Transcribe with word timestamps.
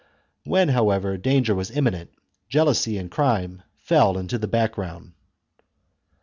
When, 0.45 0.69
however, 0.69 1.15
danger 1.15 1.53
was 1.53 1.69
imminent, 1.69 2.09
jealousy 2.49 2.97
and 2.97 3.11
crime 3.11 3.61
fell 3.77 4.17
into 4.17 4.39
the 4.39 4.47
background. 4.47 5.13